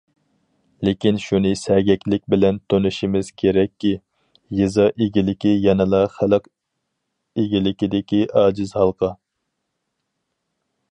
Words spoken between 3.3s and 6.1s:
كېرەككى، يېزا ئىگىلىكى يەنىلا